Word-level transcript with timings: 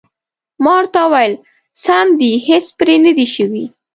ما 0.63 0.71
ورته 0.79 0.99
وویل: 1.05 1.33
سم 1.83 2.07
دي، 2.19 2.31
هېڅ 2.47 2.65
پرې 2.79 2.95
نه 3.05 3.11
دي 3.17 3.25
شوي. 3.35 3.63